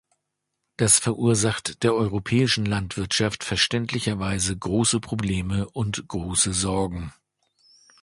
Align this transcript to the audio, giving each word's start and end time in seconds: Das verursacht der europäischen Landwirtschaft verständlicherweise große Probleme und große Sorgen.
Das 0.77 0.97
verursacht 0.97 1.83
der 1.83 1.93
europäischen 1.93 2.65
Landwirtschaft 2.65 3.43
verständlicherweise 3.43 4.57
große 4.57 4.99
Probleme 4.99 5.69
und 5.69 6.07
große 6.07 6.53
Sorgen. 6.53 7.13